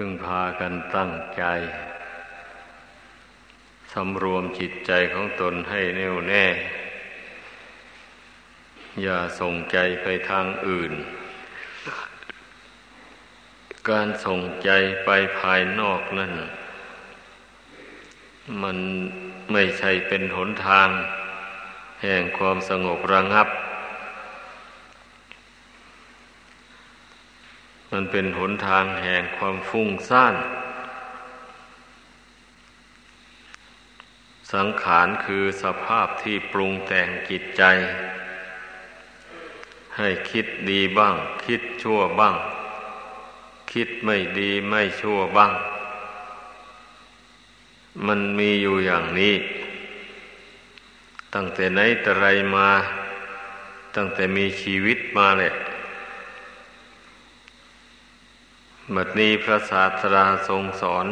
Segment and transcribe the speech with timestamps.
[0.00, 1.44] พึ่งพากันตั้งใจ
[3.92, 6.46] สำรวมจิตใจของตนให้แน่วแน่
[9.02, 10.92] อย่าส่งใจไปทางอื่น
[13.90, 14.70] การส่งใจ
[15.04, 16.34] ไปภายนอกนั่น
[18.62, 18.78] มัน
[19.52, 20.88] ไม่ใช่เป็นหนทาง
[22.02, 23.48] แห่งความสงบระงับ
[27.92, 30.34] มันเป็นหนทางแห่งความฟุ้งซ่าน
[34.52, 37.62] สังขารคือสภาพที่ปรุงแต่งจิตใจ
[39.96, 41.14] ให้คิดดีบ้าง
[41.46, 42.34] คิดชั่วบ้าง
[43.72, 45.52] คิดไม่ดีไม่ชั่วบ้าง
[48.06, 49.34] มันมีอยู่อย่างนี้
[51.34, 52.68] ตั้งแต่ไหนแต่ไรมา
[53.96, 55.52] ตั้งแต่มีชีวิตมาแหละ
[58.94, 61.06] บัดนี้พระศาสดาทรงสอน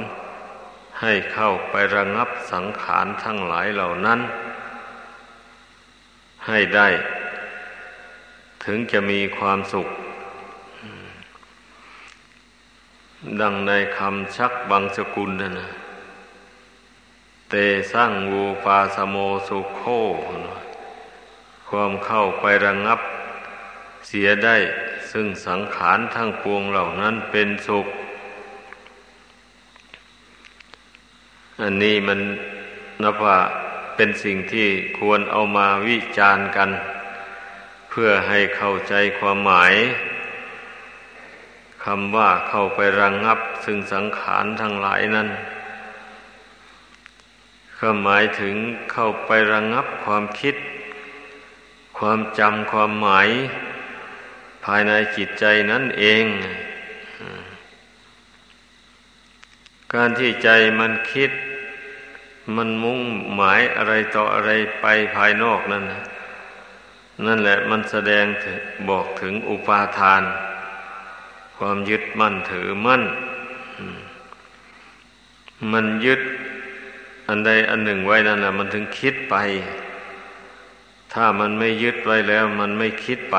[1.00, 4.20] ให้เข้าไประงับสังขารทั้งหลายเหล่านั้น
[6.46, 6.88] ให้ได้
[8.64, 9.88] ถึงจะมีความสุข
[13.40, 15.70] ดังในคำชักบังสกุลนั่นนะ
[17.48, 17.54] เต
[17.92, 19.16] สร้างวูปาสโม
[19.48, 19.82] สุโค
[21.68, 23.00] ความเข้าไประงับ
[24.06, 24.56] เสียได้
[25.12, 27.86] ซึ่งสังขารทั้งปวงเหล่านั้นเป็นสุข
[31.60, 32.20] อันนี้มัน
[33.02, 33.38] นับว่า
[33.96, 34.68] เป็นสิ่งที่
[34.98, 36.70] ควรเอามาวิจารณ์กัน
[37.90, 39.74] เพื่อให้เข้าใจความหมาย
[41.84, 45.28] คำว่าเข้าไประงงับ ซึ่งสังขารทั้งหลายนั้น
[47.80, 48.54] ก็หมายถึง
[48.92, 50.54] เข้าไประงงับความคิด
[51.98, 53.28] ความจำความหมาย
[54.66, 56.24] ภายในจิตใจนั่นเอง
[59.94, 60.48] การที่ใจ
[60.80, 61.30] มันคิด
[62.56, 63.00] มันมุ่ง
[63.34, 64.50] หมายอะไรต่ออะไร
[64.80, 65.84] ไปภายนอกนั่น
[67.26, 68.24] นั่นแหละมันแสดง
[68.88, 70.22] บอกถึงอุปาทาน
[71.56, 73.02] ความยึดมั่นถือมั่น
[75.72, 76.20] มันยึด
[77.28, 79.36] อันใดอันหนึ่งไว้นั่นนะมันถึงคิดไป
[81.12, 83.38] ถ้ามันไม่ยึดไว้แล้ว มันไม่คิดไป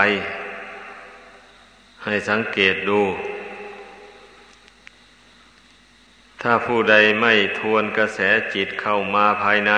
[2.07, 3.01] ให้สังเกตดู
[6.41, 8.19] ถ้าผู้ใดไม่ทวนกระแส
[8.53, 9.73] จิตเข้ามาภายใน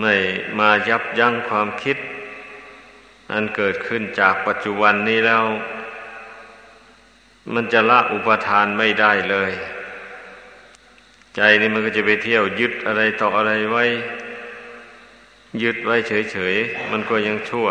[0.00, 0.14] ไม่
[0.58, 1.96] มายับยั้งความคิด
[3.32, 5.44] อันเกิดขึ้นจากปัจจุบันนี้แล้ว
[7.54, 9.52] มันจะละอุปทานไม่ได้เลย
[11.36, 13.84] ใจนี่มันก็จะไปเที่ยวยึดอะไรต่ออะไรไว้
[15.62, 15.96] ยึดไว้
[16.32, 17.68] เฉยๆ มันก็ยังชั่ว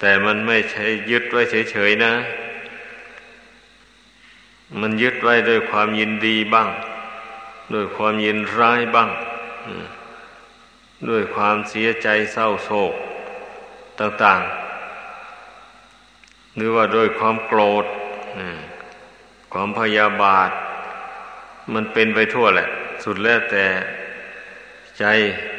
[0.00, 2.12] แต่มันไม่ใช่ยึดไว้เฉยๆนะ
[4.80, 6.68] มันยึดไว้ด้วยความยินดีบ้าง
[7.74, 9.10] ด้วยความยินร้ายบ้าง
[11.08, 12.94] ด้วยความเสียใจเศร้าโศก
[14.00, 14.40] ต่าง
[15.68, 17.84] ๆ หรือว่าด้วยความโกรธ
[19.52, 20.50] ความพยาบาท
[21.74, 22.68] มันเป็นไปทั่วแหละ
[23.04, 23.66] สุดแล้วแต่
[24.98, 25.04] ใจ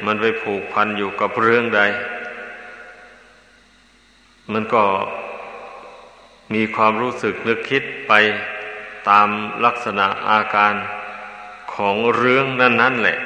[0.05, 1.81] มันไปผูกพันอยู่กับเรื่องใด
[4.53, 4.83] มันก็
[6.53, 8.13] มีความรู้สึกนึกคิดไป
[9.09, 9.27] ตาม
[9.65, 10.73] ลักษณะอาการ
[11.73, 13.19] ของเรื่องนั้น ๆ แหละ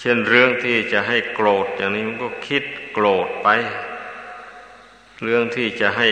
[0.00, 3.48] เช่นเรื่องที่จะให้โกรธอย่างนี้มันก็คิดโกรธไป
[5.22, 6.08] เรื่องที่จะให้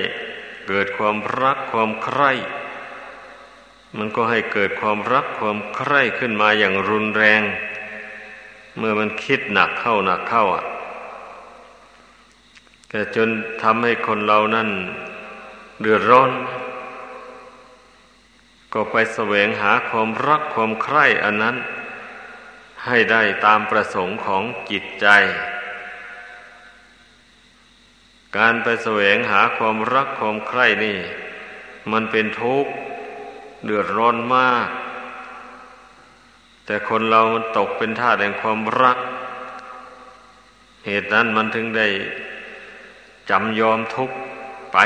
[0.69, 2.33] เกิดความรักความใคร่
[3.99, 7.43] มันก็ให้เกิดความรักความใคร่ขึ้นมาอย่างรุนแรง
[8.79, 10.65] เมื่อมันคิดหนักเข้าหนักเข้าอะ
[12.97, 13.29] แต่จน
[13.63, 14.69] ทำให้คนเรานั่น
[15.81, 16.31] เดือดร้อน
[18.73, 21.57] ก็ไปแสวงหาความรักความใคร่อันนั้น
[22.85, 25.07] ให้ได้ตามประสงค์ของจิตใจ
[28.37, 30.99] การไปแสวงหาความรักความใคร่นี่
[31.93, 32.73] มันเป็นทุกข์
[33.65, 34.69] เดือดร้อนมาก
[36.67, 38.99] แต่คนเรามันตกเป็นท่าแห่งความรัก
[40.87, 41.89] เหตุนั้นมันถึงได้
[43.31, 44.17] จำยอมทุกข์
[44.73, 44.79] ไป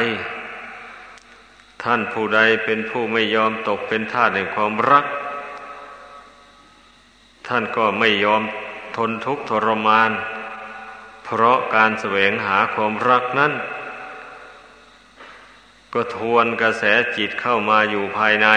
[1.83, 5.05] ท่านผู้ใดเป็นผู้ไม่ยอมตกเป็นทาสแห่งความรัก
[7.47, 8.43] ท่านก็ไม่ยอม
[8.97, 10.11] ทนทุกข์ทรมาน
[11.25, 13.53] เพราะการแสวงหาความรักนั้น
[15.93, 16.85] ก็ทวนกระแส
[17.17, 18.49] จิตเข้ามาอยู่ภายใน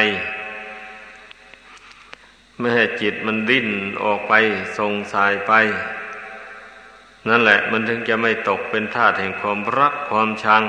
[2.57, 3.67] ไม่ให้จิตมันดิ้น
[4.03, 4.33] ออกไป
[4.77, 5.53] ส่งสายไป
[7.27, 10.65] นั่นแหละมันถึงจะไม่ตกเป็นทาสแห่งความรักความชังค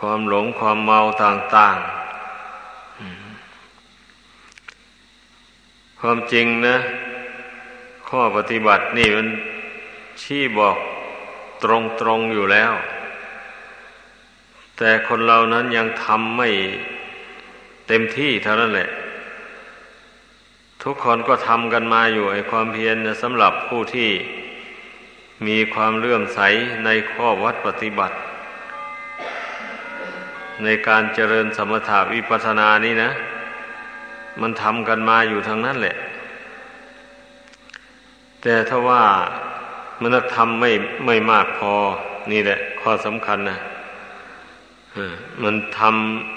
[0.00, 1.86] ความหลงความเมาต่างๆ
[6.00, 6.76] ความจริงนะ
[8.08, 9.26] ข้อปฏิบัตินี่มัน
[10.20, 10.76] ชี้บอก
[11.62, 11.64] ต
[12.06, 12.72] รงๆอยู่แล้ว
[14.76, 16.48] แต่คนเรานั้นยังทำไม่
[17.88, 18.88] เต็มที่เท่านั้นแหละ
[20.82, 24.10] ทุกคนก็ทำกันมาอยู่ไอ้ความเพียรนะสำหรับผู้ที่
[25.46, 26.40] มีความเลื่อมใส
[26.84, 28.16] ในข้อวัดปฏิบัติ
[30.64, 33.10] ในการเจริญสมถาวิปัสสนานี้นะ
[34.40, 35.96] มันทำกันมาอยู่ทางนั้นแหละ
[38.42, 39.02] แต่ถ้าว่า
[40.00, 40.70] มันทำไม่
[41.06, 41.72] ไม่มากพอ
[42.32, 43.58] นี่แหละ ข้อสำคัญนะ
[45.42, 45.80] มันท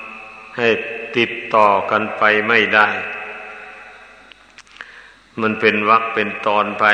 [0.02, 0.68] ำให้
[1.18, 2.88] ติดต่อกันไปไม่ได้
[5.42, 6.86] มันเป็นวักเป็นตอนไป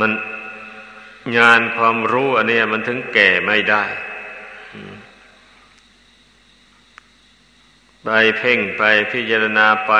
[0.00, 0.12] มัน
[1.38, 3.84] งานความรู้อันนี้มันถึงแก่ไม่ได้
[8.04, 8.08] ไป
[8.38, 8.82] เพ่งไป
[9.12, 9.92] พิจารณาไป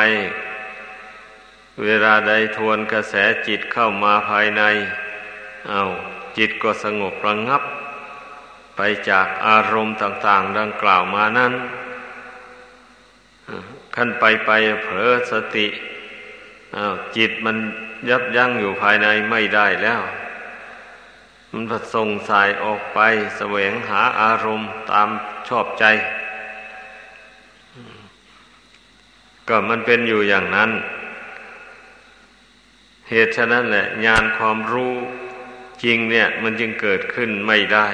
[1.85, 3.15] เวลาใดทวนกระแส
[3.47, 4.63] จิตเข้ามาภายใน
[5.69, 5.83] เอา
[6.39, 7.63] จิตก็สงบระงงับ
[8.77, 11.53] ไปจากอารมณ์ต่าง ๆ ดังกล่าวมานั้น
[13.95, 14.51] ขั้นไปไป
[14.83, 15.67] เผลอสติ
[17.17, 17.57] จิตมัน
[18.09, 20.03] ยับยั้งอยู่ภายในไม่ได้แล้ว
[21.53, 22.99] มันผส่งสายออกไป
[23.37, 25.09] แสวงหาอารมณ์ตาม
[25.49, 25.85] ชอบใจ
[29.49, 30.71] ก็มันเป็นอยู่อย่างนั้น
[33.11, 34.95] เหตุฉะนั้นแหละญาณความรู้
[35.83, 37.89] จริงเนี่ย มันจึงเกิดขึ้นไม่ได้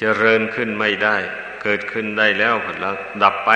[0.00, 1.16] เจริญขึ้นไม่ได้
[1.62, 2.86] เกิดขึ้นได้แล้วผล
[3.22, 3.50] ดับไป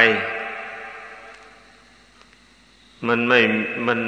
[3.09, 3.41] มันไม่
[3.87, 4.01] มัน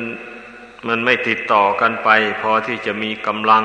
[0.86, 2.08] มันไม่ติดต่อกันไป
[2.40, 3.64] พอที่จะมีกำลัง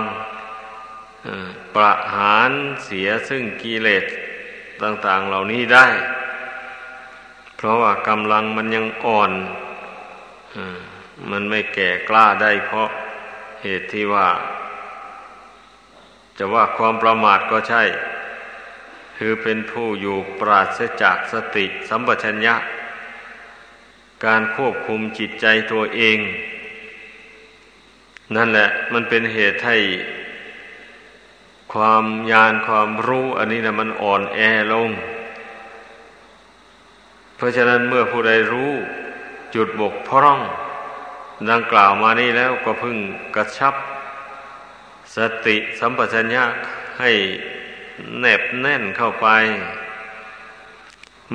[1.76, 2.52] ประหาร
[2.86, 4.06] เสียซึ่งกิเลส
[4.82, 5.88] ต่าง ๆ เหล่านี้ได้
[7.58, 9.32] เพราะว่ากำลังมันยังอ่อน
[11.32, 12.90] มันไม่แก่กล้าได้เพราะ
[13.64, 14.28] เหตุที่ว่า
[16.38, 17.84] จะว่าความประมาทก็ใช่
[19.18, 22.56] คือเป็นผู้อยู่ปราศจากสติสัมปชัญญะ
[24.26, 26.20] การควบคุมจิตใจตัวเอง
[28.36, 29.78] นั่นแหละ มันเป็นเหตุให้
[31.74, 34.40] ความญาณความรู้ อันนี้นะมันอ่อนแอ
[34.74, 34.90] ลง
[37.36, 38.72] เพราะฉะนั้นเมื่อผู้ใดรู้
[39.56, 40.40] จุดบกพร่อง
[41.52, 42.98] ดังกล่าวมานี้แล้วก็พึ่ง
[43.36, 43.76] กระชับ
[45.16, 46.44] สติสัมปชัญญะ
[47.00, 47.12] ให้
[48.20, 49.28] แนบแน่นเข้าไป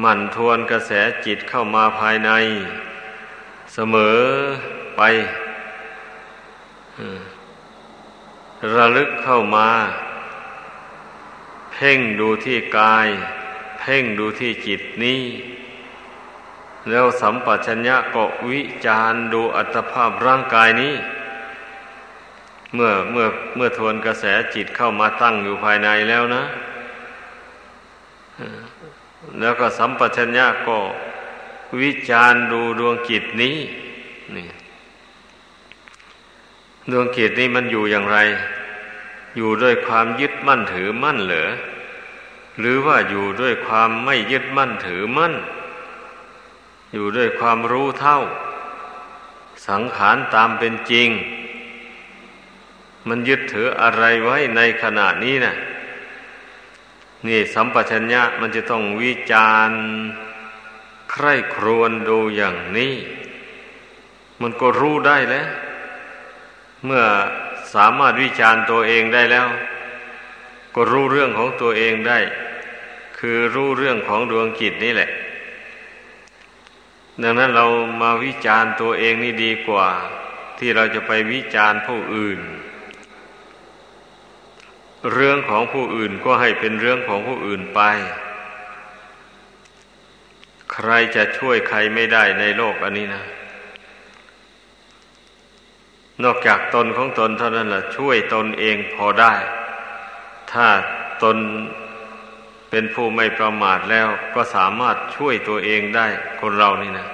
[0.01, 0.93] หมั่นทวนกระแส
[1.27, 2.31] จิตเข้ามาภายใน
[3.75, 4.19] เสมอ
[4.97, 5.03] ไป
[8.75, 9.69] ระลึกเข้ามา
[11.73, 13.09] เพ่งดูที่กาย
[13.79, 15.23] เพ่งดูที่จิตนี้
[16.91, 20.95] แล้วสัมปชัญญะก็วิจารดูอัตภาพร่างกายนี้
[22.75, 23.27] เมื่อเมื่อ
[23.57, 24.25] เมื่อทวนกระแส
[24.55, 26.45] จิตเข้ามาตั้งอยู่ภายในแล้วนะ
[29.41, 30.79] แล้วก็สัมปชัญญะก็
[31.81, 33.57] วิจารดูดวงจิตนี้
[34.37, 34.47] นี่
[36.91, 38.19] ดวงจิตนี้มันอยู่อย่างไร
[39.37, 41.51] อยู่ด้วยความยึดมั่นถือมั่นเหรอ
[42.59, 45.35] หรือว่าอยู่ด้วยความไม่ยึดมั่นถือมั่น
[46.93, 48.19] อยู่ด้วยความรู้เท่า
[49.69, 51.09] สังขารตามเป็นจริง
[53.09, 55.55] มันยึดถืออะไรไว้ในขณะนี้นะ่ะ
[57.27, 59.81] นี่สัมปชัญญะมันจะต้องวิจารณ์
[61.11, 62.95] ใคร่ครวญดูอย่างนี้
[64.41, 65.49] มันก็รู้ได้แล้ว
[66.85, 67.05] เมื่อ
[67.75, 69.47] สามารถวิจารณ์ตัวเองได้แล้ว
[70.75, 72.19] ก็รู้เรื่องของตัวเองได้
[73.19, 75.11] คือรู้เรื่องของดวงจิตนี่แหละ
[77.23, 77.67] ดังนั้นเรา
[78.03, 79.89] มาวิจารณ์ตัวเองนี่ดีกว่า
[80.59, 82.41] ที่เราจะไปวิจารณ์ผู้อื่น
[85.13, 87.81] เรื่องของผู้อื่นก็ให้เป็นเรื่องของผู้อื่นไป
[90.73, 93.25] ใครจะช่วยใครไม่ได้ในโลกอันนี้นะ
[96.23, 99.35] นอกจากตนของตนเท่านั้นแหละช่วยตนเองพอได้
[100.53, 100.67] ถ้า
[101.23, 101.37] ตน
[102.71, 106.07] เป็นผู้ไม่ประมาทแล้วก็สามารถช่วยตัวเองได้
[106.41, 107.09] คนเรานี่นะ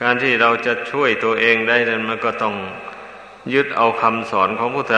[0.00, 2.54] การที่เราจะช่วยตัวเองได้นั้นมันก็ต้อง
[3.54, 4.94] ยึดเอาคำสอนของพุทธ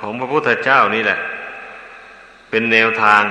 [0.00, 1.18] ของพระพุทธเจ้านี่แหละ
[2.50, 3.22] เป็นแนวทาง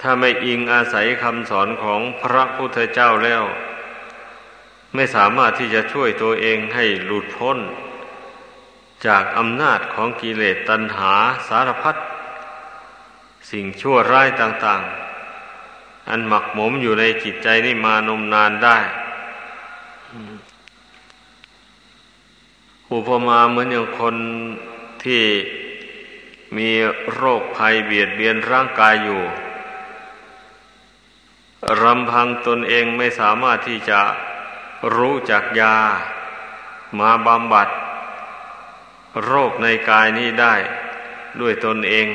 [0.00, 3.42] ถ้าไม่อิงอาศัยคำสอนของพระพุทธเจ้าแล้ว
[4.94, 7.58] ไม่สามารถที่จะช่วยตัวเองให้หลุดพ้น
[9.06, 11.12] จากอำนาจของกิเลสตัณหา
[11.48, 11.96] สารพัด
[13.50, 18.78] สิ่งชั่วร้ายต่างๆ อันหมักหมมอยู่ในจิตใจนี่มานมนานได้
[22.92, 24.16] อุปมาเหมือนอย่างคน
[25.04, 25.22] ที่
[26.56, 26.70] มี
[27.14, 29.22] โรคภัยเบียดเบียนร่างกายอยู่
[31.82, 34.00] รำพังตนเองไม่สามารถที่จะ
[34.96, 35.76] รู้จักยา
[36.98, 37.68] มาบำบัด
[39.24, 40.54] โรคในกายนี้ได้
[41.40, 42.08] ด้วยตนเอง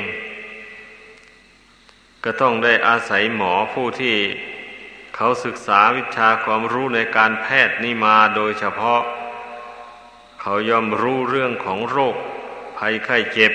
[2.24, 4.16] ก็ต้องได้อาศัยหมอผู้ที่
[5.14, 9.02] เขาศึกษาวิชาความรู้ในการแพทย์นี่มาโดยเฉพาะ
[10.40, 12.16] เขายอมรู้เรื่องของโรค
[12.78, 13.52] ภัยไข้เจ็บ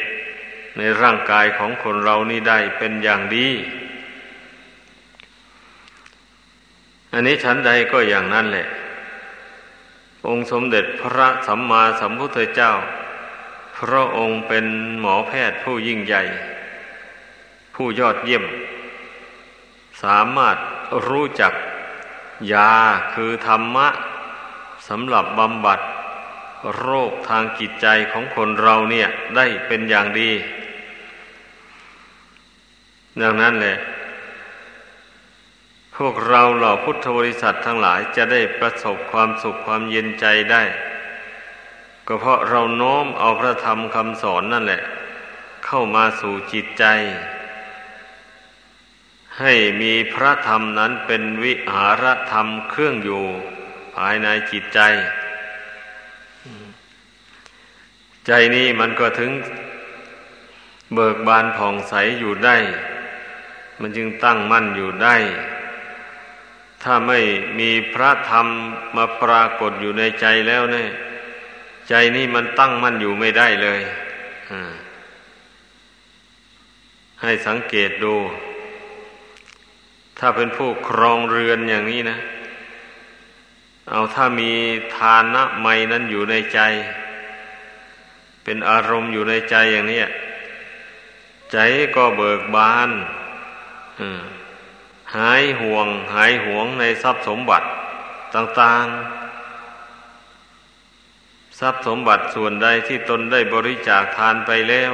[0.78, 3.48] ในร่างกายของคนเรานี่ได้เป็นอย่างดี
[7.14, 8.68] อันนี้ชั้นใดก็อย่างนั้นแหละ
[10.28, 12.72] องค์สมเด็จพระสัมมาสัมพุทธเจ้า
[13.78, 14.66] พระองค์เป็น
[15.00, 16.24] หมอแพทย์ผู้ยิ่งใหญ่
[17.76, 18.44] ผู้ยอดเยี่ยม
[20.04, 20.58] สามารถ
[21.08, 21.54] รู้จัก
[22.54, 22.74] ยา
[23.14, 23.88] คือธรรมะ
[24.88, 25.80] สำหรับบำบัด
[26.78, 30.32] โรคทางจิตใจของคนเราเนี่ยได้เป็นอย่างดี
[33.22, 33.76] ดังนั้นแหละ
[36.00, 40.64] พวกเราเหล่าพุทธบริษัททั้งหลายจะได้ประสบความสุขความเย็นใจได้
[42.08, 44.84] ก็เพราะเราโน้มเอาพระธรรมคำสอนนั่นแหละ
[45.66, 46.86] เข้ามาสู่จิตใจ
[49.40, 53.24] ให้มีพระธรรมนั้นเป็นวิหารธรรมเครื่องอยู่
[53.96, 54.80] ภายในจิตใจ
[58.26, 59.32] ใจนี้มันก็ถึง
[60.94, 62.58] เบิกบานผ่องใสอยู่ได้
[63.80, 65.16] มันจึงตั้งมั่นอยู่ได้
[66.84, 67.20] ถ้าไม่
[67.60, 68.48] มีพระธรรม
[68.96, 70.90] มาปรากฏอยู่ในใจแล้วเนี่ย
[71.90, 73.80] ใจนี่มันตั้งมั่นอยู่ไม่ได้เลย
[77.22, 78.16] ให้สังเกตดู
[80.20, 82.18] ถ้าเป็นผู้ครองเรือนอย่างนี้นะ
[83.90, 84.52] เอาถ้ามี
[84.96, 86.60] ทานะไมนั้นอยู่ในใจ
[88.44, 90.02] เป็นอารมณ์อยู่ในใจอย่างนี้
[91.52, 91.58] ใจ
[91.96, 92.90] ก็เบิกบาน
[94.00, 94.22] อืม
[95.18, 97.68] หายห่วงหายห่วงในทรัพย์สมบัติ
[98.36, 104.94] ต่างๆ ทรัพย์สมบัติส่วนใดที่ตนได้บริจาคทานไปแล้ว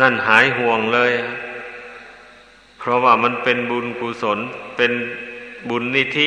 [0.00, 1.12] นั่นหายห่วงเลย
[2.78, 4.38] เพราะว่ามันเป็นบุญกุศล
[4.76, 4.92] เป็น
[5.68, 6.26] บุญนิธิ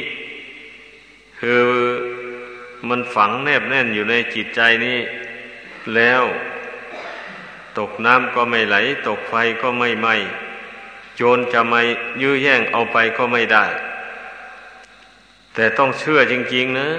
[1.39, 1.61] คือ
[2.89, 4.99] มันฝังแนบแน่นอยู่ในจิตใจนี้
[5.95, 6.23] แล้ว
[7.77, 8.75] ตกน้ำก็ไม่ไหล
[9.07, 10.15] ตกไฟก็ไม่ไหม้
[11.15, 11.79] โจรจะมา
[12.21, 13.65] ยื้อแย่งเอาไปก็ไม่ได้
[15.53, 16.89] แต่ต้องเชื่อจริง ๆ นะ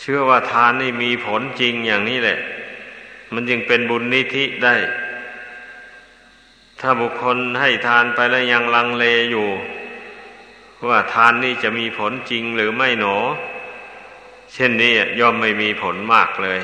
[0.00, 2.38] เชื่อว่าทานนี่มีผลจริงอย่างนี้แหละ
[3.32, 4.76] มันจึงเป็นบุญนิธิได้
[6.80, 9.48] ถ้าบุคคลให้ทานไปแล้วยังลังเลอยู่
[10.88, 13.16] ว่าทานนี่จะมีผลจริงหรือไม่หนอ
[14.54, 16.60] เช่นนี้ย่อมไม่มีผลมากเลย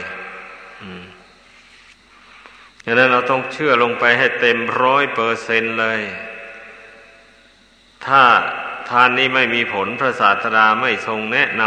[2.85, 6.01] ดังนั้นเราต้องเชื่อลงไปให้เต็มร้อยเปอร์เซนเลย
[8.07, 8.23] ถ้า
[8.91, 11.63] ทานนี้ไม่มีผลพระศาสดาไม่ทรงแนะน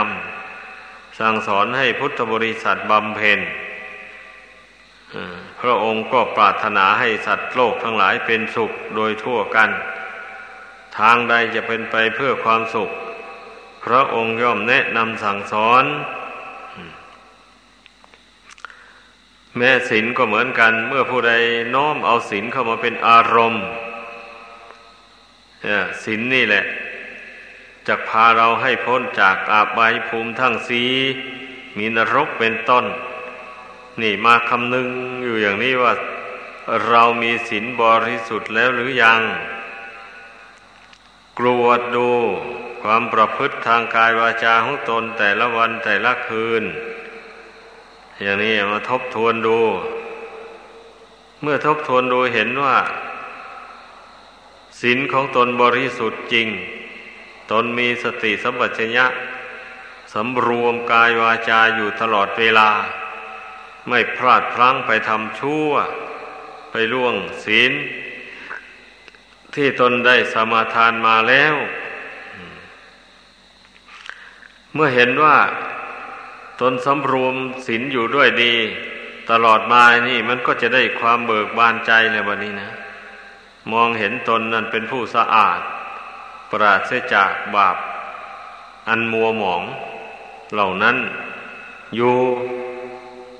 [0.57, 3.39] ำสั่งสอนให้พุทธบริษัทบำเพ็ญ
[5.61, 9.69] พระองค์ก็ปรารถนาให้สัตว์โลกทั้งหลายเป็นสุขโดยทั่วกัน
[10.97, 12.89] ทางใดจะเป็นไปเพื่อความสุข
[13.85, 15.85] พระองค์ย่อมแนะนำสั่งสอน
[19.57, 21.33] แม่ศีลก็เหมือนกัน เมื่อผู้ใด
[21.75, 23.63] น้อมเอาศีลเข้ามาเป็นอารมณ์
[26.03, 26.63] ศีลนนี่แหละ
[27.87, 30.83] จะพาเราให้พ้นจากอาบายภูมิทั้งสี
[31.77, 32.85] มีนรกเป็นต้น
[34.01, 34.87] นี่มาคำนึง
[35.23, 35.93] อยู่อย่างนี้ว่า
[36.87, 39.21] เรามีศีลบริสุทธิ์แล้วหรือยัง
[41.39, 41.65] กลัว
[41.95, 42.09] ดู
[42.81, 46.63] ความประพฤติทางกายวาจาของตนแต่ละวันแต่ละคืน
[48.21, 49.59] อย่างนี้มาทบทวนดู
[51.41, 52.75] เมื่อทบทวนดูเห็นว่า
[54.83, 56.47] ศีลของตนบริสุทธิ์จริง
[57.51, 59.05] ตนมีสติสัมปชัญญะ
[60.13, 62.69] สำรวมกายวาจาอยู่ตลอดเวลา
[63.89, 65.69] ไม่พลาดพลั้งไปทำชั่ว
[66.71, 67.71] ไปล่วงศีล
[69.55, 71.55] ที่ตนได้สมาทานมาแล้ว
[74.73, 75.37] เมื่อเห็นว่า
[76.61, 77.35] ตนสำรวม
[77.67, 78.55] ศีลอยู่ด้วยดี
[79.31, 82.69] ตลอดมานี่มันก็จะได้ความเบิกบานใจในวันนี้นะ
[83.71, 85.59] มองเห็นตนนั้นเป็นผู้สะอาด
[86.51, 87.77] ปราศจากบาป
[88.87, 89.63] อันมัวหมอง
[90.53, 90.97] เหล่านั้น
[91.95, 92.15] อยู่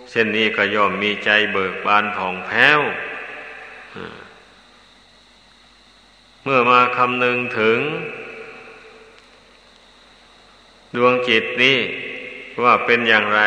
[0.09, 2.79] เช่นนี้ก็ย่อมมีใจเบิกบานผ่องแผ้ว
[6.43, 7.79] เมื่อมาคำนึงถึง
[10.95, 11.77] ดวงจิตนี้
[12.63, 13.41] ว่าเป็นอย่างไร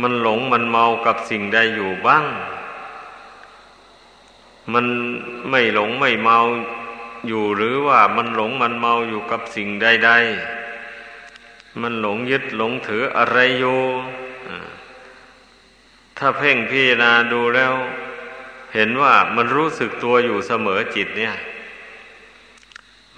[0.00, 2.24] มันหลงมันเมากับสิ่งใดอยู่บ้าง
[4.72, 4.86] มัน
[5.50, 6.38] ไม่หลงไม่เมา
[7.28, 13.80] อยู่หรือว่ามันหลงมันเมาอยู่กับสิ่งใดๆ มันหลงยึดหลงถืออะไรอยู่
[16.18, 17.74] ถ้าเพ่งพิจารณาดูแล้ว
[18.74, 21.34] เห็นว่ามันรู้สึกตัวอยู่เสมอจิตเนี่ย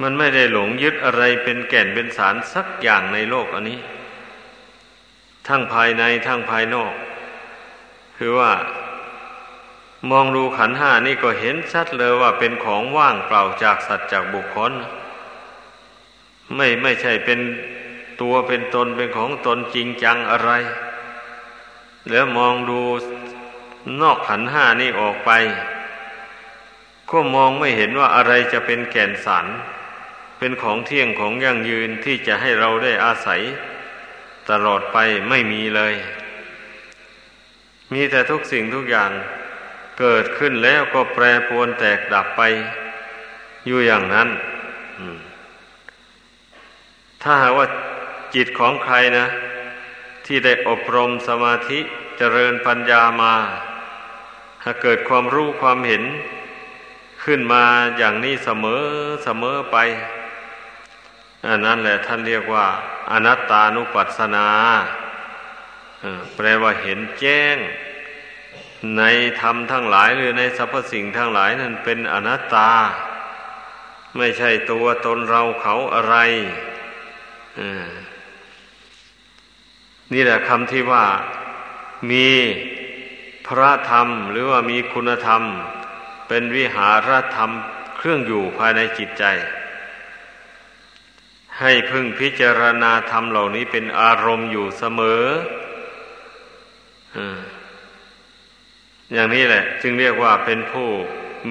[0.03, 3.81] มันไม่ได้หลงยึดอะไรเป็นแก่นเป็นสารสักอย่างในโลกอันนี้
[5.47, 6.95] ทั้งภายในทั้งภายนอก
[8.17, 8.51] คือว่า
[10.09, 14.73] มองดูขันห้านี่ก็เห็นชัดเลยว่าเป็นของว่างเปล่าจากสัตว์จากบุคคล
[16.55, 17.41] ไม่ไม่ใช่เป็น
[18.21, 20.51] ตัวเป็นตนเป็นของตนจริงจังอะไร
[22.11, 22.81] แล้วมองดู
[24.01, 25.31] นอกขันห้านี่ออกไป
[27.11, 29.47] ก็มองไม่เห็นว่าอะไรจะเป็นแก่นสาร
[30.39, 33.41] เป็นของเที่ยงของยั่งยืนที่จะให้เราได้อาศัย
[34.51, 34.97] ตลอดไป
[35.29, 35.95] ไม่มีเลย
[37.93, 39.11] มีแต่ทุกสิ่งทุกอย่าง
[40.01, 42.43] เกิดขึ้นแล้วก็แปรปรวนแตกดับไป
[43.67, 44.29] อยู่อย่างนั้น
[47.23, 47.67] ถ้าหากว่า
[48.35, 49.27] จิตของใครนะ
[50.27, 51.81] ที่ได้อบรมสมาธิ
[52.19, 53.35] เจริญปัญญามา
[54.65, 56.05] หากเกิดความรู้ความเห็น
[57.25, 57.65] ขึ้นมา
[57.99, 58.83] อย่างนี้เสมอ
[59.25, 59.77] เสมอไป
[61.47, 62.67] อันนั้นแหละท่านเรียกว่า
[63.11, 64.49] อนัตตานุปัสสนา
[66.37, 67.57] แปลว่าเห็นแจ้ง
[68.97, 69.03] ใน
[69.41, 72.71] ธรรมทั้งหลายหรือในสรรพสิ่งทั้งหลายนั้นเป็นอนัตตา
[74.17, 76.17] ไม่ใช่ตัวตนเราเขาอะไร
[80.13, 81.05] นี่แหละคำที่ว่า
[82.11, 82.29] มี
[83.47, 85.43] พระธรรมหรือว่ามีคุณธรรม
[86.29, 87.51] เป็นวิหารธรรม
[87.97, 89.25] เครื่องอยู่ภายในจิตใจ
[91.61, 95.25] ให้พึงพิจารณาธรรมเหล่านี้เป็นอารมณ์อยู่เสมอ
[97.17, 97.19] อ
[99.13, 100.89] อย่างนี้แหละ จึงเรียกว่าเป็นผู้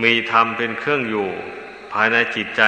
[0.04, 1.28] มีธรรมเป็นเครื่องอยู่
[1.92, 2.64] ภายในจิตใจ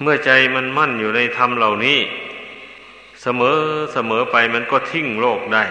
[0.00, 1.98] เมื่อใจมันมั่นอยู่ในธรรมเหล่านี้
[3.22, 3.58] เสมอ
[3.92, 5.64] เสมอไปมันก็ทิ้งโลกได้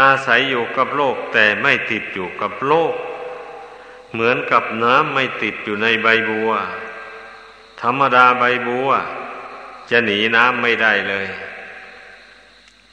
[0.00, 2.94] อาศัยอยู่กับโลกแต่ไม่ติดอยู่กับโลก
[4.12, 6.50] เหมือนกับน้ำไม่ติดอยู่ในใบบัว
[7.82, 8.88] ธรรมดาใบบัว
[9.90, 11.26] จะหนีน้ำไม่ได้เลย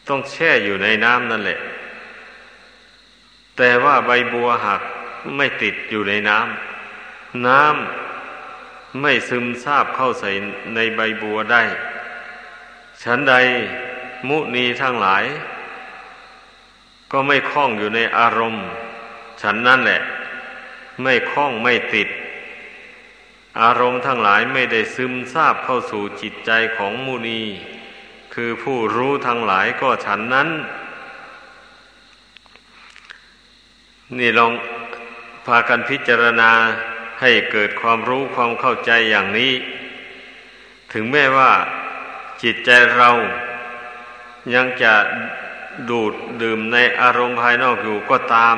[0.08, 1.60] ต้องแช่อยู่ในน้ำนั่นแหละ
[3.58, 4.82] แต่ว่าใบบัวหัก
[5.36, 10.30] ไม่ติดอยู่ในน้ำน้ำไม่ซึมซาบเข้าใส่
[10.76, 11.64] ในใบบัวได้
[13.04, 13.36] ฉันใด
[14.28, 15.24] มุนีทั้งหลาย
[17.12, 18.66] ก็ไม่คล้องอยู่ในอารมณ์
[19.42, 20.02] ฉันนั่นแหละ
[21.04, 22.08] ไม่คล้องไม่ติด
[23.62, 27.42] อารมณ์ทั้งหลายไม่ได้ซึมซาบเข้าสู่จิตใจของมุนี
[28.34, 30.50] คือผู้รู้ทั้งหลายก็ฉันนั้น
[34.20, 34.52] นี่ลอง
[35.46, 36.52] พากันพิจารณา
[37.22, 39.54] ให้เกิดความรู้ความเข้าใจอย่างนี้
[40.94, 41.52] ถึงแม้ว่า
[42.44, 43.10] จิตใจเรา
[44.56, 44.94] ยังจะ
[45.90, 48.58] ดูดดื่มในอารมณ์ภายนอกอยู่ก็ตาม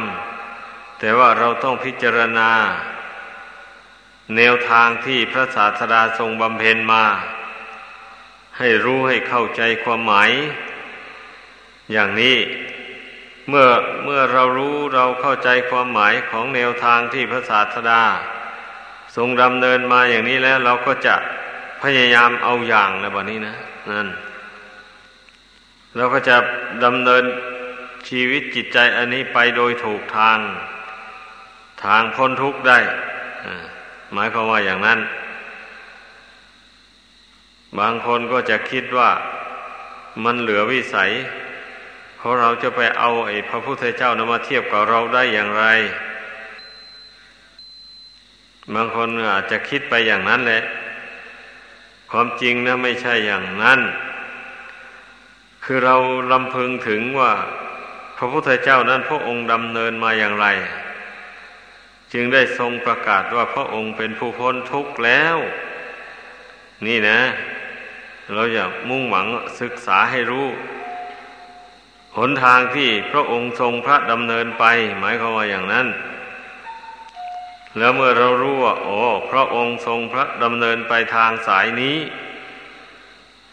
[0.99, 2.51] แต่ว่าเราต้องพิจารณา
[4.35, 7.03] แนวทางที่พระศาสดาทรงบำเพ็ญมา
[8.57, 10.31] ให้รู้ให้เข้าใจความหมาย
[11.91, 12.37] อย่างนี้
[13.49, 13.67] เมื่อ
[14.03, 18.01] เมื่อเรารู้เราเข้าใจความหมายของแนวทางที่พระศาสดา
[19.15, 21.15] ทรงดำเนินมาอย่างนี้แล้วเราก็จะ
[21.83, 23.55] พยายามเอาอย่างแล้วแบบนี้นะ
[23.91, 24.07] นั่น
[25.95, 26.37] เราก็จะ
[26.85, 27.23] ดำเนิน
[28.09, 30.39] ชีวิตจิตใจอันนี้ไปโดยถูกทาง
[31.83, 32.79] ทางพ้นทุกข์ได้
[34.13, 34.99] หมายความว่าอย่างนั้น
[37.79, 39.09] บางคนก็จะคิดว่า
[40.23, 41.11] มันเหลือวิสัย
[42.25, 45.65] ราะเราจะไปเอาไอ้พระพุทธเจ้านมาเทียบกับเราได้อย่างไร
[48.73, 50.63] บางคนอาจจะคิดไปอย่างนั้นแหละ
[52.11, 53.79] ความจริงนะไม่ใช่อย่างนั้น
[55.63, 55.95] คือเรา
[56.31, 57.31] ลำพึงถึงว่า
[58.17, 60.47] พระพุทธเจ้านั้นพระองค์ดำเนินมาอย่างไร
[62.13, 65.37] จึงได้ทรงประกาศว่าพระองค์เป็นผู้พ้นทุกข์แล้ว
[66.85, 67.19] นี่นะ
[68.33, 69.27] เราอยากมุ่งหวัง
[69.61, 70.47] ศึกษาให้รู้
[72.17, 74.65] หนทางที่พระองค์ทรงพระดำเนินไป
[74.99, 75.87] หมายความว่าอย่างนั้น
[77.77, 78.99] แล้วเมื่อเรารู้ว่าโอ้
[79.31, 81.97] พระองค์ทรงพระดำเนินไปทางสายนี้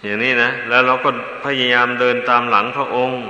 [0.03, 1.11] อย่างนี้นะ แล้วเราก็
[1.45, 3.21] พยายามเดินตามหลังพระองค์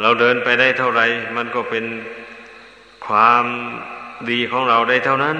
[0.00, 1.02] เราเดินไปได้เท่าไร
[1.36, 1.84] มันก็เป็น
[3.06, 3.44] ความ
[4.30, 5.36] ดีของเราได้เท่านั้น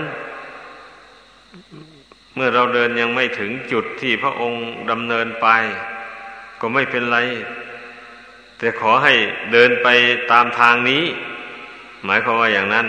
[2.35, 5.49] เมื่อเราเดินยังไม่ถึงจุดที่พระองค์ดำเนินไป
[6.61, 7.19] ก็ไม่เป็นไร
[8.65, 9.15] แต่ขอให้
[9.53, 9.89] เดินไป
[10.33, 11.05] ตามทางนี้
[12.05, 12.87] หมายความว่าอย่างนั้น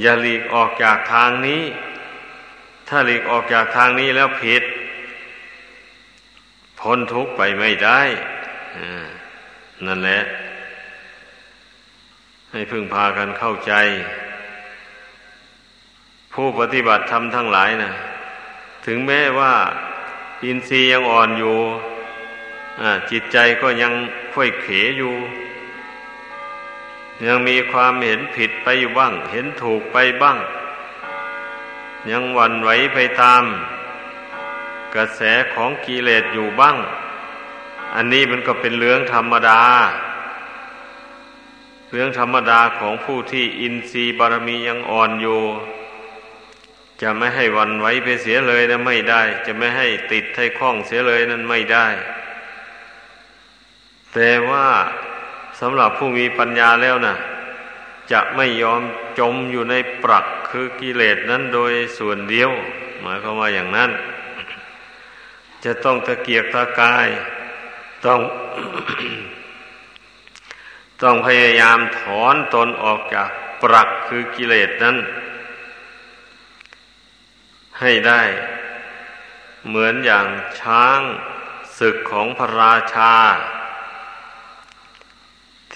[0.00, 1.62] อย่าหลีกออกจากทางนี้
[2.88, 4.62] ถ้าหลีกออกจากทางนี้แล้วผิด
[6.80, 8.00] พ้นทุกข์ไปไม่ได้
[9.86, 10.22] นั่นแหละ
[12.52, 13.72] ให้พึงพากันเข้าใจ
[16.32, 17.92] ผู้ปฏิบัติธรรมทั้งหลายนะ
[18.86, 19.54] ถึงแม้ว่า
[20.44, 21.58] อินทรีย์ยังอ่อนอยู่
[23.10, 23.92] จิตใจก็ยัง
[24.34, 24.66] ค่อยเข
[24.98, 25.14] อยู่
[27.26, 30.38] ยังมีความเห็นผิดไปอยู่บ้าง เห็นถูกไปบ้าง
[32.10, 33.42] ยังวันไหวไปตาม
[34.94, 35.20] กระแส
[35.54, 36.76] ของกิเลสอยู่บ้าง
[37.94, 39.62] อันนี้มันก็เป็นเรื่องธรรมดา
[41.90, 45.40] เรื่องธรรมดาของผู้ที่อินทรีย์บารมียังอ่อนอยู่
[47.02, 51.86] จะไม่ให้วันไหวไปเสียเลยนะไม่ได้ จะไม่ให้ติดให้คล้องเสียเลยนั้นไม่ได้
[54.14, 54.68] แต่ว่า
[55.60, 57.16] สำหรับผู้มีปัญญาแล้วนะ
[58.12, 58.82] จะไม่ยอม
[59.18, 59.74] จมอยู่ใน
[60.04, 62.50] ปรักคือกิเลสนั้นโดยส่วนเดียว
[63.00, 63.90] หมายความว่าอย่างนั้น
[65.64, 67.08] จะต้องตะเกียกตะกาย
[68.06, 68.20] ต้อง
[71.02, 73.28] ต้องพยายามถอนตนออกจาก
[73.62, 74.96] ปรักคือกิเลสนั้น
[77.80, 78.22] ให้ได้
[79.68, 80.26] เหมือนอย่าง
[80.60, 81.00] ช้าง
[81.78, 83.14] ศึกของพระราชา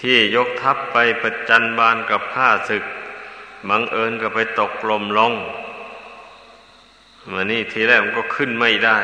[0.00, 2.84] ที่ยกทัพไปประจันบานกับข้าศึก
[3.68, 5.32] บังเอิญก็ไปตกลมลง
[7.30, 8.98] มานี่ทีแรกมันก็ขึ้นไม่ได้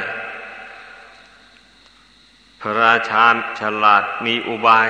[2.61, 3.27] พระราชา
[3.61, 4.89] ฉลาดมีอุบาย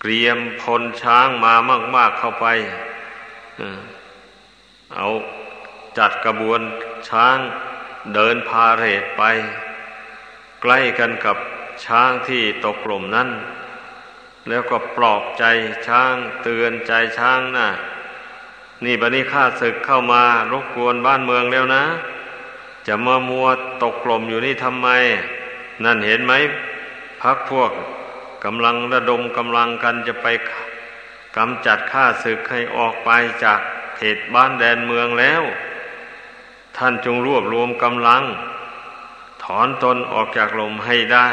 [0.00, 1.54] เกรียมพลช้างมา
[1.96, 2.46] มาก ๆเข้าไป
[4.96, 5.08] เอา
[5.98, 6.60] จัดกระบวน
[7.08, 7.36] ช้าง
[8.14, 9.22] เดินพาเหตุไป
[10.62, 11.36] ใกล้กันกับ
[11.84, 13.28] ช้างที่ตกกลุ่มนั้น
[14.48, 15.44] แล้วก็ปลอบใจ
[15.88, 17.68] ช้างเตือนใจช้างนะ่ะ
[18.84, 21.84] นี่บัดนี้ข้าศึกเข้ามารบกวนบ้านเมืองแล้วนะ
[22.86, 23.46] จะมามัว
[23.82, 24.88] ตกกลุ่มอยู่นี่ทำไม
[25.84, 26.32] นั่นเห็นไหม
[27.22, 27.70] พักพวก
[28.44, 30.26] กำลังระดมกำลังกันจะไป
[31.36, 33.10] กำจัดข้าศึกให้ออกไป
[33.44, 33.60] จาก
[33.96, 35.42] เขตบ้านแดนเมืองแล้ว
[36.76, 38.22] ท่านจงรวบรวมกำลัง
[39.44, 41.28] ถอนตนออกจากลมให้ได้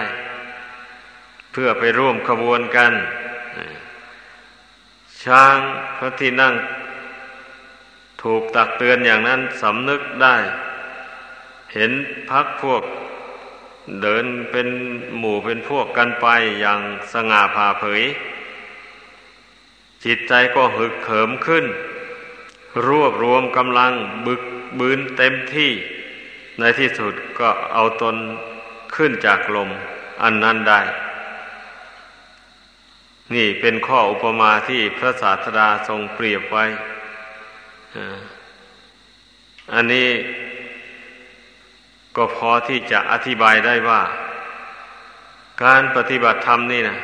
[1.51, 2.93] เพื่อไปร่วมขบวนกัน
[5.23, 5.57] ช้าง
[5.97, 6.55] พระที่นั่ง
[8.21, 10.35] ถูกตักเตือนอย่างนั้นสำนึกได้
[11.73, 11.91] เห็น
[12.29, 12.83] พักพวก
[14.01, 14.67] เดินเป็น
[15.17, 16.27] หมู่เป็นพวกกันไป
[16.62, 16.79] อย่าง
[17.13, 18.03] สง่าผ่าเผย
[20.05, 21.65] จิตใจก็หึกเขิมขึ้น
[22.88, 23.93] รวบรวมกำลัง
[24.25, 24.41] บึก
[24.79, 25.71] บืนเต็มที่
[26.59, 28.15] ในที่สุดก็เอาตน
[28.95, 29.69] ขึ้นจากลม
[30.23, 30.81] อันนั้นได้
[33.33, 36.65] นี่เป็นข้ออุปมาที่พระศาสดาทรงเปรียบไว้
[39.73, 40.09] อันนี้
[42.15, 44.01] ก็พอที่จะอธิบายได้ว่า
[45.63, 46.97] การปฏิบัติธรรมนี่นะ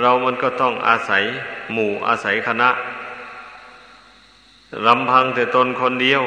[0.00, 1.24] เรามันก็ต้องอาศัย
[1.72, 2.70] หมู่อาศัยคณะ
[4.86, 6.22] ลำพังแต่ตนคนเดียว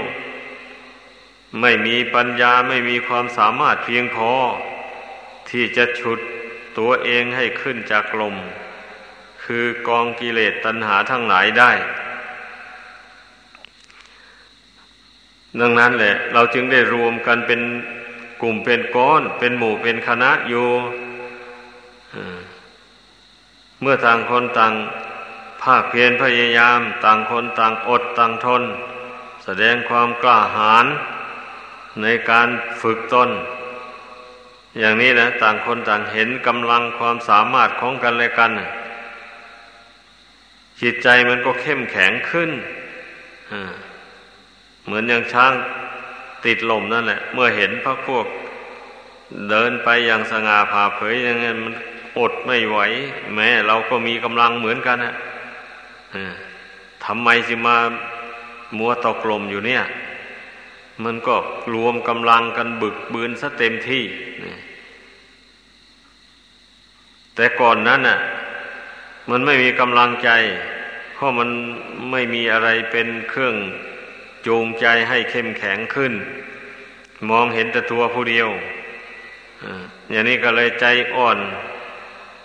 [1.62, 4.32] ไม่มีปัญญาไม่มีความสามารถเพียงพอ
[5.50, 6.20] ที่จะฉุด
[6.78, 8.36] ตัวเองให้ขึ้นจากลม
[9.48, 11.72] คือกองกิเลสตัณหาทั้งหลายได้
[15.60, 17.62] ดังนั้นแหละ เราจึงได้รวมกันเป็น
[18.42, 20.68] กลุ่มเป็นก้อน เป็นหมู่เป็นคณะอยู่
[23.82, 24.74] เมื่อต่างคนต่าง
[25.64, 28.64] ภาคเพียรพยายาม ต่างคนต่างอดต่างทน
[29.44, 30.86] แสดงความกล้าหาญ
[32.02, 32.48] ในการ
[32.82, 33.30] ฝึกตน
[34.80, 38.52] อย่างนี้นะ ต่างคนต่างเห็นกำลังความสามารถของกันและกัน
[40.82, 42.52] จิตใจมันก็เข้มแข็งขึ้น
[44.86, 45.54] เหมือนอย่างช้าง
[46.46, 48.26] ติดลมนั่นแหละ เมื่อเห็นพระพวก
[49.50, 51.74] เดินไปอย่างสง่าผ่าเผยอย่างนี้มัน
[52.20, 52.78] อดไม่ไหว
[53.36, 55.14] แม้เราก็มีกำลังเหมือนกันนะ
[57.06, 57.78] ทำไมสิมา
[58.78, 59.84] มัวตกลมอยู่เนี่ย
[61.04, 61.36] มันก็
[61.74, 64.04] รวมกำลังกันบึกบืนซะเต็มที่
[67.36, 68.18] แต่ก่อนนั้นน่ะ
[69.30, 70.30] มันไม่มีกำลังใจ
[71.14, 71.50] เพราะมัน
[72.12, 73.56] ไม่มีอะไรเป็นเครื่อง
[74.48, 76.14] จูงใจให้เข้มแข็งขึ้น
[77.30, 78.50] มองเห็นแต่ตัวผู้เดียว
[80.12, 80.86] อย่างนี้ก็เลยใจ
[81.16, 81.38] อ่อน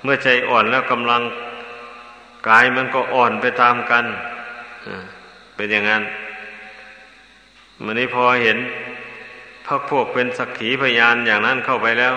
[0.03, 1.23] เมื่อใจอ่อนแล้วกำลัง
[2.49, 4.05] กายมันก็อ่อนไปตามกัน
[5.57, 6.03] เป็นอย่างนั้น
[7.85, 8.59] มันนี้พอเห็น
[9.67, 12.15] พักพวกเป็นสักขีพยานอย่างนั้นเข้าไปแล้ว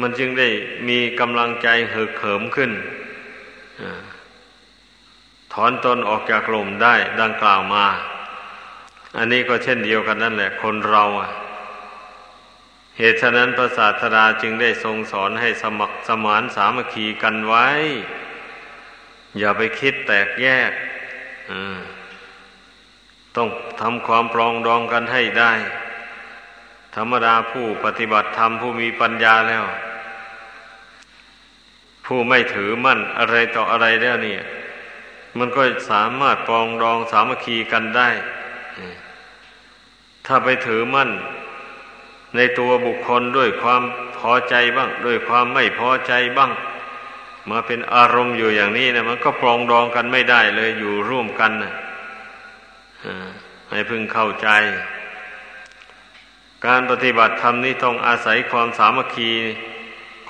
[0.00, 0.48] มันจึงได้
[0.88, 2.70] มีกำลังใจเหือเขิมขึ้น
[5.52, 7.86] ถอนตนออกจากลมได้ดังกล่าวมา
[9.16, 11.04] อันนี้ก็เช่นเดียวกันนั่นแหละ คนเรา
[12.98, 17.66] เหตุฉะนั้นพระศาสดาจึงได้ทรงสอนให้สมัครสมานสามัคคีกันไว้
[19.38, 20.72] อย่าไปคิดแตกแยก
[23.36, 23.48] ต้อง
[23.80, 25.52] ทำความปรองดองกันให้ได้
[26.96, 29.64] ธรรมดาผู้ปฏิบัติธรรมผู้มีปัญญาแล้ว
[32.06, 34.42] ผู้ไม่ถือมั่นอะไรต่ออะไรแล้วเนี่ย
[35.38, 38.08] มันก็สามารถปองดองสามัคคีกันได้
[40.26, 41.10] ถ้าไปถือมั่น
[42.36, 43.82] ในตัวบุคคลด้วยความ
[44.18, 46.50] พอใจบ้าง ด้วยความไม่พอใจบ้าง
[47.50, 51.74] มาเป็นอารมณ์อยู่อย่างนี้นะมันก็ปรองดองกันไม่ได้เลยอยู่ร่วมกันนะ
[53.70, 54.48] ให้พึงเข้าใจ
[56.66, 59.30] การปฏิบัติธรรมนี้ต้องอาศัยความสามัคคี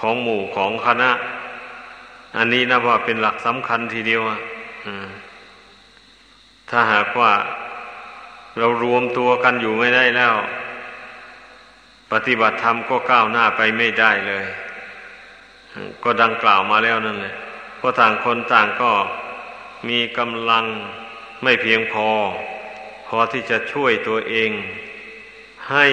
[0.00, 1.10] ของหมู่ของคณะ
[2.36, 4.22] อันนี้นะว่าเป็นหลักสำคัญทีเดียว
[6.70, 7.32] ถ้าหากว่า
[8.58, 10.34] เรารวมตัวกันอยู่ไม่ได้แล้ว
[12.12, 14.46] ปฏิบัติธรรมก็ก้าวหน้าไปไม่ได้เลย
[16.04, 17.34] ก็ดังกล่าวมาแล้วนั่นแหละ
[17.76, 18.92] เพราะต่างคนต่างก็
[19.88, 20.64] มีกำลัง
[21.42, 22.08] ไม่เพียงพอ
[23.06, 24.50] พอที่จะช่วยตัวเอง
[25.70, 25.86] ให้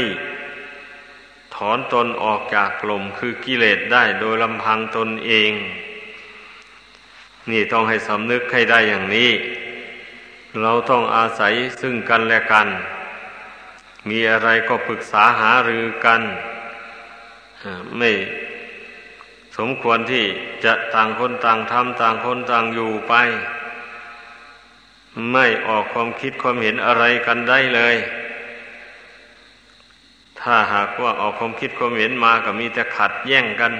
[1.55, 5.51] ถอนตนออกจากกลุ่มคือกิเลสได้โดยลำพังตนเอง
[7.51, 9.31] นี่ต้องให้สำนึกให้ได้อย่างนี้
[10.61, 12.67] เราต้องอาศัยซึ่งกันและกัน
[14.09, 16.21] มีอะไรก็ปรึกษาหารือกัน
[17.97, 18.11] ไม่
[19.57, 20.25] สมควรที่
[20.63, 23.13] จะต่างคนต่างทำต่างคนต่างอยู่ไป
[25.31, 27.95] ไม่ออกความคิดความเห็นอะไรกันได้เลย
[30.39, 33.73] ถ้าหากว่าออกความคิดความเห็นมาก็มีแต่ขัดแย้งกัน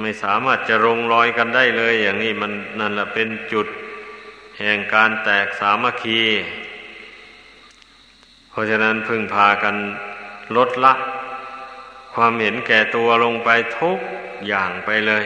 [0.00, 3.66] ไม่สามารถจะลงรอยกันได้เลย อย่างนี้มันนั่นแหละเป็นจุด
[4.58, 6.22] แห่งการแตกสามัคคี
[8.50, 9.76] เพราะฉะนั้นพึ่งพากัน
[10.56, 10.92] ลดละ
[12.14, 13.98] ความเห็นแก่ตัวลงไปทุก
[14.46, 15.24] อย่างไปเลย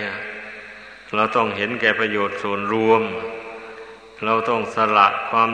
[1.14, 3.02] เราต้องเห็นแก่ประโยชน์ส่วนรวม
[4.24, 5.50] เราต้องสละความ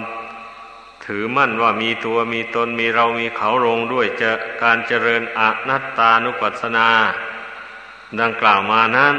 [1.04, 4.30] ถือมั่นว่ามีตัวมีตนมีเรามีเขาลงด้วยจะ
[4.62, 6.88] การเจริญอนัตตานุปัสสนา
[8.20, 9.16] ดังกล่าวมานั้น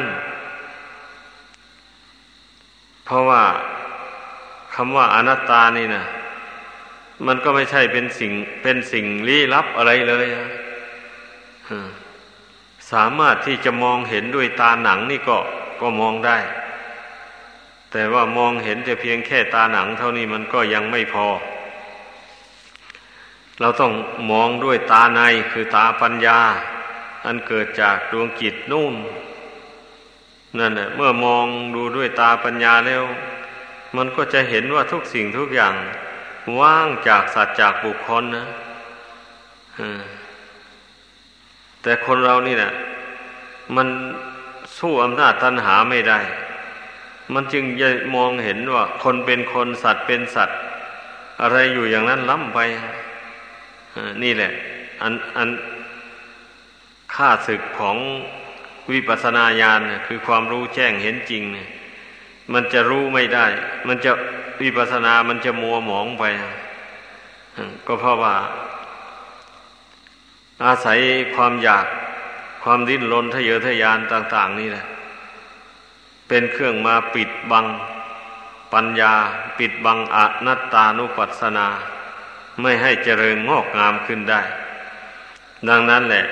[3.06, 3.44] เพราะว่า
[4.76, 6.06] คำว่าอนัตตานี่นะ
[7.26, 8.32] มันก็ไม่ใช่เป็นสิ่ง
[8.64, 10.26] เป็นสิ่งลี้ลับอะไรเลย
[12.92, 15.38] สามารถที่จะมองเห็นด้วยตาหนังนี่ก็
[15.82, 16.38] ก็มองได้
[17.92, 21.28] แต่ว่ามองเห็นแต่เพียงแค่ตาหนัง เท่านี้มันก็ยังไม่พอ
[23.60, 23.92] เราต้อง
[24.32, 26.40] มองด้วยตาในคือตาปัญญา
[27.26, 28.94] อันเกิดจากดวงจิตนุ่ม
[30.60, 33.04] นั่นแหละเมื่อมองดูด้วยตาปัญญาแล้ว
[33.98, 35.74] มันก็จะเห็นว่าทุกสิ่งทุกอย่าง
[36.60, 38.46] ว่างจากสัตว์จากบุคคลนะ
[41.82, 42.72] แต่คนเรานี่นะ
[43.76, 43.88] มัน
[44.78, 46.20] สู้อำนาจตัณหาไม่ได้
[47.34, 50.60] มันจึงจะมองเห็นว่า คนเป็นคนสัตว์เป็นสัตว์
[51.42, 52.60] อะไรอยู่อย่างนั้นล้ำไป
[54.24, 54.52] นี่แหละ
[55.02, 55.50] อันอัน
[57.15, 57.97] ค่าศึกของ
[58.91, 61.69] วิปัสสนาญาณคือความรู้แจ้งเห็นจริงเนี่ย
[62.54, 63.45] มันจะรู้ไม่ได้
[63.88, 64.12] มันจะ
[64.62, 66.24] วิปัสสนามันจะมัวหมองไป
[67.88, 68.36] ก็เพราะว่า
[70.65, 71.00] อาศัย
[71.36, 71.86] ความอยาก
[72.63, 74.86] ความดิ้นรนทะเยอทะยานต่าง ๆ นี่แหละ
[76.28, 77.65] เป็นเครื่องมาปิดบัง
[78.74, 79.13] ปัญญา
[79.60, 81.67] ปิดบังอนัตตานุปัสสนา
[82.62, 84.41] ไม่ให้เจริญงอกงามขึ้นได้
[85.69, 86.26] ดังนั้นแหละ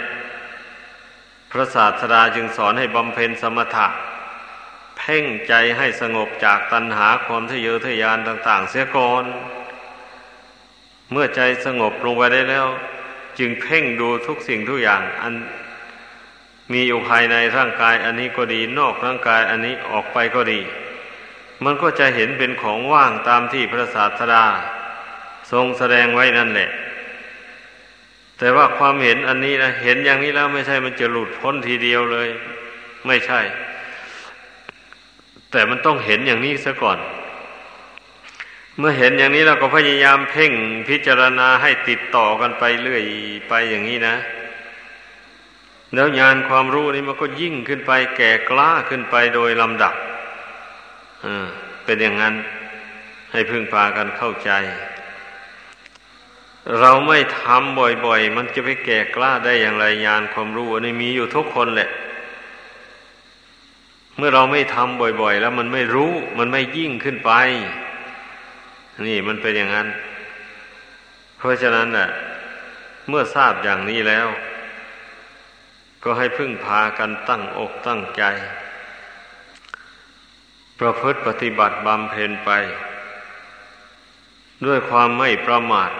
[1.51, 3.87] พระศาสดาจึงสอนให้บำเพ็ญสมถะ
[4.97, 9.23] เพ่งใจให้สงบจากตัณหาความทะเยอทะยานต่าง ๆ เสียก่อน
[11.11, 12.67] เมื่อใจสงบลงไปได้แล้ว
[13.39, 15.33] จึงเพ่งดูทุกสิ่งทุกอย่าง อัน
[16.71, 20.59] มีอยู่ภายในร่างกาย อันนี้ก็ดีนอกร่างกาย อันนี้ออกไปก็ดี
[21.63, 24.45] มันก็จะเห็นเป็นของว่างตามที่พระศาสดา
[25.51, 26.69] ทรงแสดงไว้นั่นแหละ
[28.39, 32.29] แต่ว่าความเห็นอันนี้นะเห็นอย่างนี้แล้วไม่ใช่มันจะหลุดพ้นทีเดียวเลย
[33.07, 33.41] ไม่ใช่
[35.51, 36.99] แต่มันต้องเห็นอย่างนี้ซะก่อน
[38.77, 40.51] เมื่อเห็นอย่างนี้เราก็พยายามเพ่ง
[40.89, 43.03] พิจารณาให้ติดต่อกันไปเรื่อย
[43.49, 44.15] ไปอย่างนี้นะ
[45.93, 49.93] แล้วญาณความรู้นี้มันก็ยิ่งขึ้นไป แก่กล้าขึ้นไปโดยลำดับ
[51.85, 52.35] เป็นอย่างนั้น
[53.31, 54.51] ให้พึ่งพากันเข้าใจ
[56.77, 61.89] เราไม่ทำบ่อยๆ มันจะไปแก่กล้าได้อย่างไรญาณความรู้อันนี้มีอยู่ทุกคนแหละ
[64.17, 67.31] เมื่อเราไม่ทำบ่อยๆ แล้วมันไม่รู้ มันไม่ยิ่งขึ้นไป
[69.07, 69.87] นี่มันเป็นอย่างนั้น
[71.37, 72.09] เพราะฉะนั้นน่ะ
[73.09, 74.27] เมื่อทราบอย่างนี้แล้ว
[76.03, 78.23] ก็ให้พึ่งพากันตั้งอกตั้งใจ
[80.79, 82.51] ประพฤติปฏิบัติบำเพ็ญไป
[84.65, 85.91] ด้วยความไม่ประมาท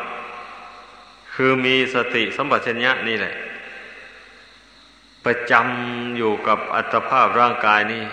[1.42, 3.36] คือมีสติสัมปชัญญะนี่แหละ
[5.26, 8.04] ประจำอยู่กับอัตภาพร่างกายนี่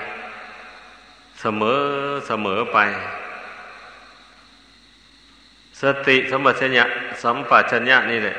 [1.40, 1.80] เสมอ
[2.28, 2.78] เสมอไป
[5.82, 6.84] สติสัมปชัญญะ
[7.22, 8.36] สัมปชัญญะนี่แหละ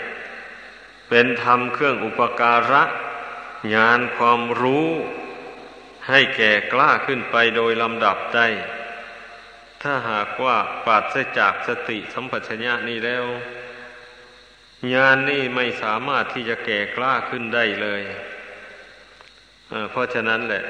[1.09, 2.83] เป็นธรรมเครื่องอุปการะ
[3.73, 4.87] ญาณความรู้
[6.07, 8.47] ให้แก่กล้าขึ้นไปโดยลำดับได้
[9.81, 13.25] ถ้าหากว่าปราศจากสติสัมปชัญญะนี้แล้ว
[14.93, 18.01] ญาณนนี่ไม่สามารถที่จะแก่กล้าขึ้นได้เลย
[19.91, 20.63] เพราะฉะนั้นแหละ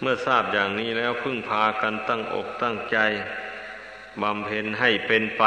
[0.00, 2.98] เมื่อทราบอย่างนี้แล้วพึ่งพากันตั้งอกตั้งใจ
[4.22, 5.44] บำเพ็ญให้เป็นไป